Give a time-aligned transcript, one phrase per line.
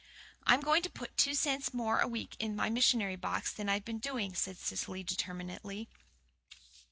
[0.47, 3.85] "I'm going to put two cents more a week in my missionary box than I've
[3.85, 5.89] been doing," said Cecily determinedly.